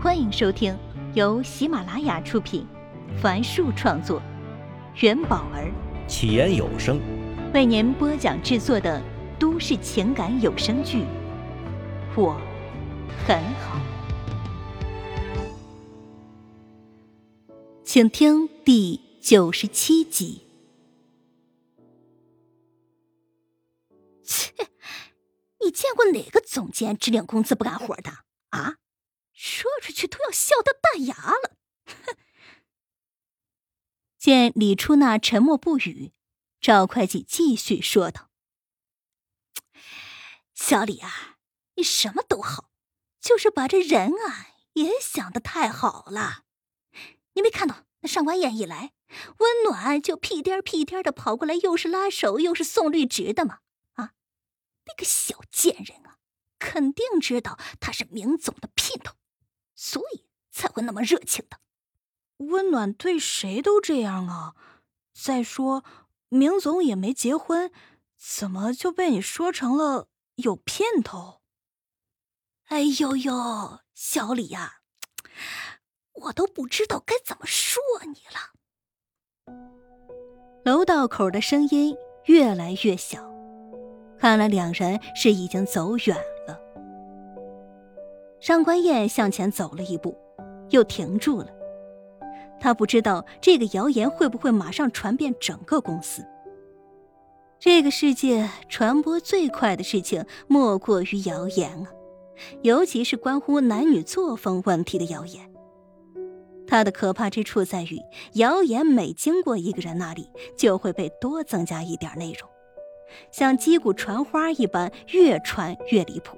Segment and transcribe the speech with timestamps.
[0.00, 0.78] 欢迎收听
[1.12, 2.64] 由喜马拉雅出品，
[3.20, 4.22] 凡树创作，
[5.00, 5.72] 元宝儿
[6.06, 7.00] 起言有声
[7.52, 9.02] 为您播讲制作的
[9.40, 10.98] 都市情感有声剧
[12.16, 12.40] 《我
[13.26, 13.80] 很好》，
[17.82, 20.42] 请听第九十七集。
[24.22, 24.52] 切，
[25.60, 28.12] 你见过哪个总监只领工资不干活的
[28.50, 28.76] 啊？
[29.40, 31.56] 说出去都要笑掉大牙了！
[31.86, 32.16] 哼！
[34.18, 36.12] 见李初娜沉默不语，
[36.60, 38.30] 赵会计继续说道
[40.54, 41.38] ：“小李啊，
[41.76, 42.72] 你什么都好，
[43.20, 46.42] 就是把这人啊也想的太好了。
[47.34, 48.92] 你没看到那上官燕一来，
[49.38, 53.60] 温暖就屁颠屁颠的跑过来，又是拉手又是送绿植的吗？
[53.92, 54.14] 啊，
[54.86, 56.18] 那个小贱人啊，
[56.58, 58.68] 肯定知道他是明总的。”
[59.78, 61.58] 所以才会那么热情的。
[62.38, 64.56] 温暖对谁都这样啊！
[65.14, 65.84] 再说
[66.28, 67.70] 明总也没结婚，
[68.16, 71.42] 怎么就被你说成了有姘头？
[72.64, 74.80] 哎呦呦，小李呀，
[76.12, 79.54] 我都不知道该怎么说你了。
[80.64, 83.32] 楼道口的声音越来越小，
[84.18, 86.37] 看来两人是已经走远了。
[88.40, 90.16] 上官燕向前走了一步，
[90.70, 91.48] 又停住了。
[92.60, 96.24] 他不知道这个谣言会不会马上传遍整个公司。
[97.58, 101.90] 这个世界传播最快的事情莫过于谣言啊，
[102.62, 105.48] 尤其是关乎男女作风问题的谣言。
[106.66, 107.98] 它的可怕之处在于，
[108.34, 112.48] 谣言每经过一个人那里，就会被多增加一点内容，
[113.32, 116.36] 像击鼓传花一般，越传越离谱。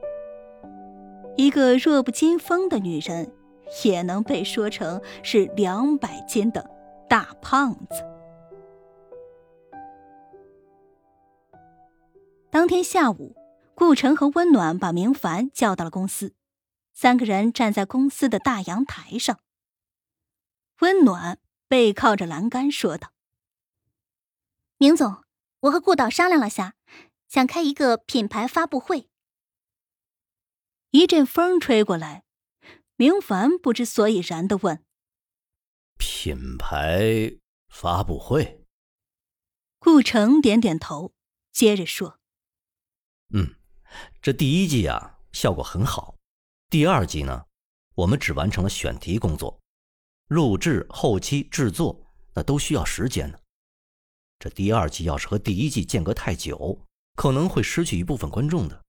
[1.40, 3.32] 一个弱不禁风的女人，
[3.82, 6.70] 也能被说成是两百斤的
[7.08, 8.04] 大胖子。
[12.50, 13.34] 当天下午，
[13.74, 16.34] 顾城和温暖把明凡叫到了公司，
[16.92, 19.38] 三个人站在公司的大阳台上。
[20.80, 21.38] 温暖
[21.68, 23.12] 背靠着栏杆说道
[24.76, 25.24] ：“明总，
[25.60, 26.74] 我和顾导商量了下，
[27.28, 29.08] 想开一个品牌发布会。”
[30.90, 32.24] 一阵风吹过来，
[32.96, 34.84] 明凡不知所以然的问
[35.96, 38.66] ：“品牌发布会？”
[39.78, 41.14] 顾城点点头，
[41.52, 42.18] 接着说
[43.32, 43.54] ：“嗯，
[44.20, 46.16] 这第一季啊效果很好，
[46.68, 47.46] 第二季呢，
[47.94, 49.60] 我们只完成了选题工作，
[50.26, 53.38] 录制、后期、制作那都需要时间呢。
[54.40, 56.84] 这第二季要是和第一季间隔太久，
[57.14, 58.84] 可能会失去一部分观众的，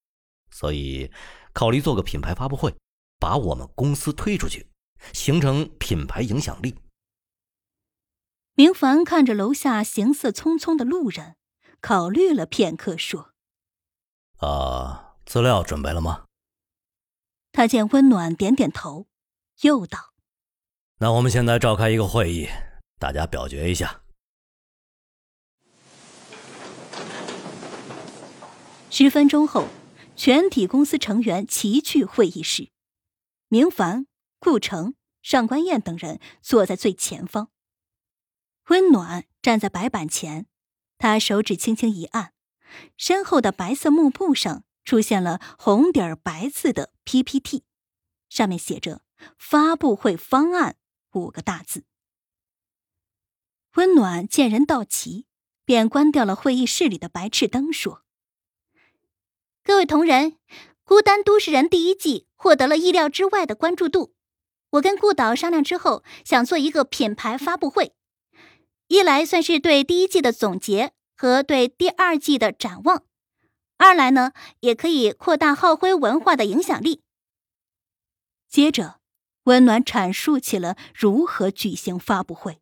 [0.51, 1.11] 所以。”
[1.53, 2.73] 考虑做个品牌发布会，
[3.19, 4.69] 把我们公司推出去，
[5.11, 6.77] 形成品牌影响力。
[8.55, 11.35] 明凡看着楼下行色匆匆的路人，
[11.81, 13.33] 考虑了片刻，说
[14.39, 16.23] ：“啊，资料准备了吗？”
[17.51, 19.07] 他见温暖点点头，
[19.63, 20.13] 又道
[20.99, 22.47] ：“那我们现在召开一个会议，
[22.97, 24.03] 大家表决一下。”
[28.89, 29.67] 十分钟后。
[30.15, 32.69] 全体公司成员齐聚会议室，
[33.47, 34.05] 明凡、
[34.39, 37.49] 顾城、上官燕等人坐在最前方。
[38.67, 40.45] 温暖站在白板前，
[40.97, 42.33] 他手指轻轻一按，
[42.97, 47.63] 身后的白色幕布上出现了红底儿白字的 PPT，
[48.29, 49.01] 上面写着
[49.39, 50.75] “发布会方案”
[51.13, 51.85] 五个大字。
[53.75, 55.25] 温暖见人到齐，
[55.65, 58.03] 便关掉了会议室里的白炽灯，说。
[59.71, 60.31] 各位同仁，
[60.83, 64.13] 《孤单都市人》第一季获得了意料之外的关注度。
[64.71, 67.93] 我跟顾导商量之后，想做一个品牌发布会，
[68.89, 73.05] 一来算是对第一季的总结和对第二季的展望；
[73.77, 77.01] 二来呢，也可以扩大浩辉文化的影响力。
[78.49, 78.99] 接着，
[79.45, 82.59] 温暖阐述起了如何举行发布会。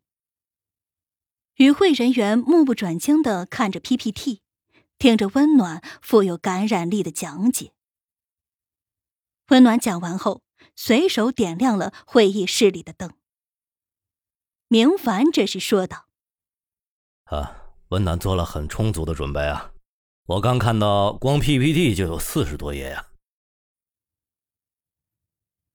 [1.56, 4.42] 与会人员目不转睛的看着 PPT。
[5.00, 7.72] 听着温暖、富有感染力的讲解，
[9.48, 10.42] 温暖讲完后，
[10.76, 13.14] 随手点亮了会议室里的灯。
[14.68, 16.06] 明凡这时说道
[17.32, 19.72] ：“啊，温暖做了很充足的准备啊，
[20.26, 23.08] 我刚看到光 PPT 就有四十多页呀。”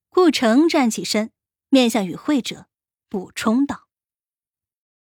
[0.10, 1.31] 顾城站起身，
[1.69, 2.68] 面向与会者，
[3.10, 3.88] 补充道：“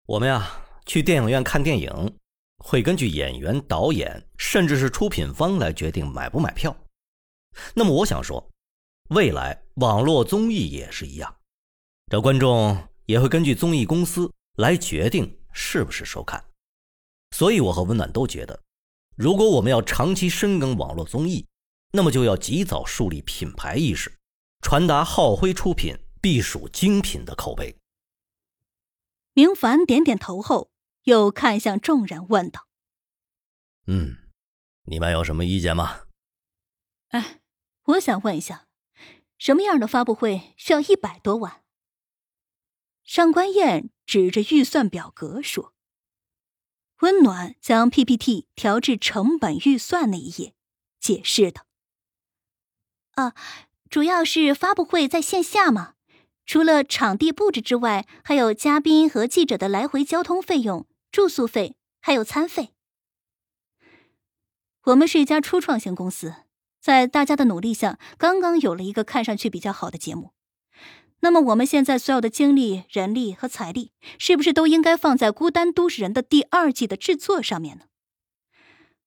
[0.06, 2.16] 我们呀，去电影院看电影。”
[2.62, 6.74] 会根据演员、导演，甚至是出品方来决定买不买票。
[7.74, 8.48] 那么，我想说，
[9.10, 11.36] 未来网络综艺也是一样，
[12.06, 12.76] 这观众
[13.06, 16.42] 也会根据综艺公司来决定是不是收看。
[17.32, 18.58] 所以，我和温暖都觉得，
[19.16, 21.46] 如果我们要长期深耕网络综艺，
[21.92, 24.10] 那么就要及早树立品牌意识，
[24.62, 27.76] 传达浩辉出品必属精品的口碑。
[29.34, 30.70] 明凡点点头后，
[31.04, 32.66] 又看向众人问道
[33.86, 34.16] ：“嗯，
[34.84, 36.02] 你们有什么意见吗？”
[37.10, 37.40] 哎，
[37.84, 38.66] 我想问一下，
[39.38, 41.62] 什么样的发布会需要一百多万？
[43.04, 45.74] 上官燕指着预算表格说。
[47.00, 50.54] 温暖将 PPT 调至成本预算那一页，
[51.00, 51.66] 解释道
[53.16, 53.34] ：“啊，
[53.90, 55.94] 主要是发布会在线下嘛，
[56.46, 62.70] 除了场地布置之外，还有嘉宾和记者的来回交通费用、住宿费，还有餐费。
[64.84, 66.34] 我们是一家初创型公司，
[66.80, 70.32] 在大家的努力下，刚刚有了一个看上去比较好的节目。”
[71.20, 77.84] 那么我们现在所有的精力、人力和财力，是不是都应该放在《孤单都市人》的第二季的制作上面呢？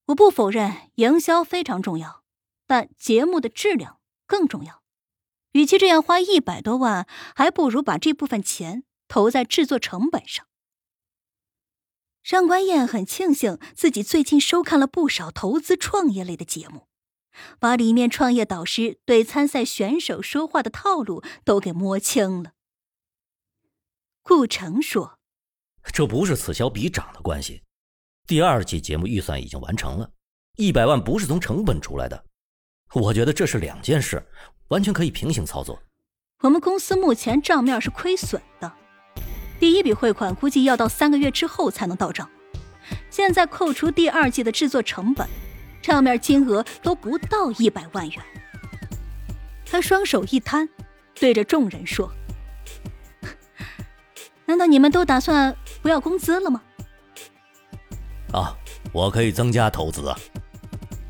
[0.06, 2.24] 我不否认营销非常重要，
[2.68, 4.84] 但节目的质量更重要。
[5.54, 10.46] 与其这样花一百多万，还不如把这部分钱投在制作成本上。
[12.26, 16.88] 上官燕很庆幸自己最近收看了不少投资创业类的节目。
[17.60, 22.54] 把里面创业导师对参赛选手说话的套路都给摸清了。
[24.24, 25.20] 顾城说
[25.94, 27.62] ：“这不是此消彼长的关系，
[28.26, 30.10] 第二季节目预算已经完成了，
[30.56, 32.26] 一百万不是从成本出来的。
[32.96, 34.28] 我觉得这是两件事，
[34.70, 35.80] 完全可以平行操作。
[36.40, 38.76] 我们公司目前账面是亏损的，
[39.60, 42.30] 第一笔汇款估计要到三个月之后才能到账，
[43.10, 45.28] 现在扣除第二季的制作成本。”
[45.82, 48.20] 账面金额都不到一百万元。
[49.68, 50.68] 他双手一摊，
[51.14, 52.12] 对着众人说
[54.48, 56.64] ：“难道你们都打算不要工资了吗？”
[58.34, 58.58] 啊，
[58.92, 60.18] 我可以增加投资啊！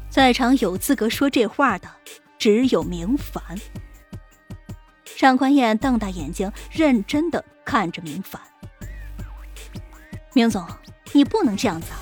[0.09, 1.87] 在场有资格说这话的
[2.37, 3.41] 只有明凡。
[5.15, 8.41] 上官燕瞪大眼睛，认真的看着明凡
[10.33, 10.65] ：“明总，
[11.13, 11.99] 你不能这样子啊！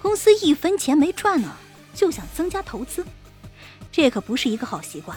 [0.00, 1.56] 公司一分钱没赚呢。”
[1.96, 3.06] 就想增加投资，
[3.90, 5.16] 这可不是一个好习惯。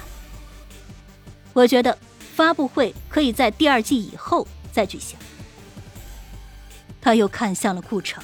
[1.52, 1.98] 我觉得
[2.34, 5.20] 发布会可以在第二季以后再举行。
[7.02, 8.24] 他又看向了顾城，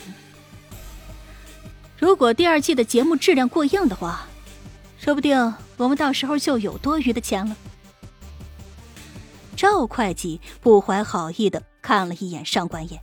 [1.99, 4.25] 如果第二季的节目质量过硬的话，
[4.97, 7.57] 说不定我们到时候就有多余的钱了。
[9.65, 13.01] 赵会计不怀好意的看了一眼上官燕，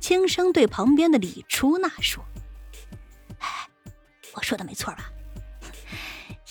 [0.00, 2.24] 轻声对旁边的李出纳说。
[4.32, 5.12] 我说的没错吧？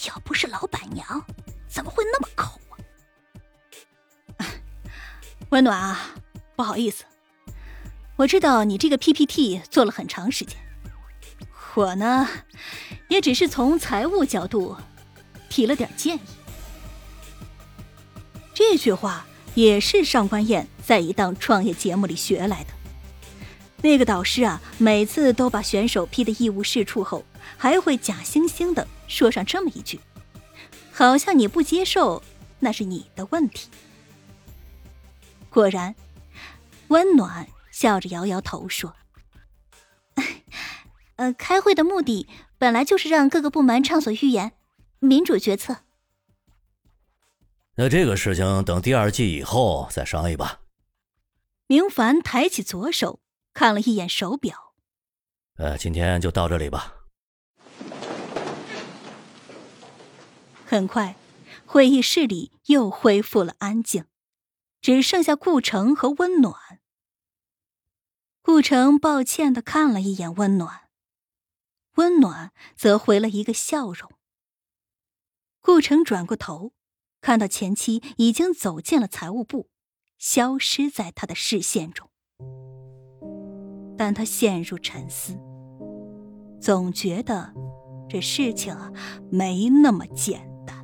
[0.07, 1.25] 要不是老板娘，
[1.67, 2.61] 怎么会那么抠
[4.38, 4.45] 啊？
[5.49, 6.11] 温暖啊，
[6.55, 7.05] 不好意思，
[8.17, 10.55] 我知道你这个 PPT 做了很长时间，
[11.73, 12.29] 我呢，
[13.07, 14.77] 也只是从财务角度
[15.49, 16.21] 提了点建议。
[18.53, 19.25] 这句话
[19.56, 22.69] 也是上官燕在一档创业节目里学来的。
[23.81, 27.24] 那个导师啊，每次都把选手批的一无是处后。
[27.57, 30.00] 还会假惺惺的说上这么一句，
[30.92, 32.24] 好像你不接受
[32.59, 33.69] 那是你的问题。
[35.50, 35.93] 果然，
[36.88, 38.96] 温暖笑着摇摇头说
[41.17, 42.27] ：“呃，开会的目的
[42.58, 44.53] 本来就是让各个部门畅所欲言，
[45.00, 45.77] 民主决策。
[47.81, 50.61] 那这个事情等第二季以后再商议吧。”
[51.65, 53.21] 明凡抬起左手
[53.55, 54.75] 看了一眼手表，
[55.55, 56.93] 呃，今天就到这里吧。
[60.63, 61.15] 很快，
[61.65, 64.05] 会议室里又恢复了安静，
[64.79, 66.53] 只剩下顾城和温暖。
[68.43, 70.88] 顾城抱歉的看了一眼温暖，
[71.95, 74.11] 温暖则回了一个笑容。
[75.61, 76.73] 顾城转过头，
[77.21, 79.67] 看到前妻已经走进了财务部，
[80.17, 82.09] 消失在他的视线中，
[83.95, 85.37] 但他陷入沉思，
[86.59, 87.53] 总觉得
[88.09, 88.91] 这事情啊
[89.29, 90.83] 没那么简单。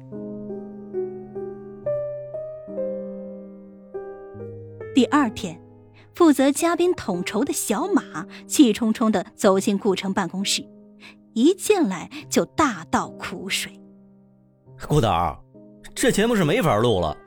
[4.93, 5.59] 第二天，
[6.13, 10.63] 负责嘉宾统筹的小马气冲冲的走进顾城办公室，
[11.33, 13.81] 一进来就大倒苦水
[14.87, 15.43] ：“顾导，
[15.99, 17.17] 这节目是没法录了。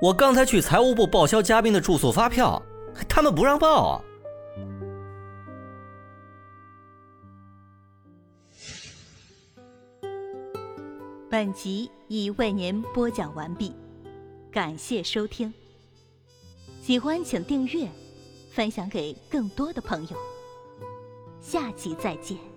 [0.00, 2.62] 我刚才去财务部报销嘉宾的住宿发票，
[3.08, 4.00] 他们不让报啊。”
[11.28, 13.74] 本集已为您播讲完毕，
[14.52, 15.52] 感谢收听。
[16.80, 17.88] 喜欢请订阅，
[18.52, 20.16] 分享给更多的朋友。
[21.40, 22.53] 下集再见。